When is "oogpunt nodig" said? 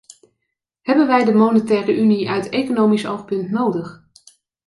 3.05-4.07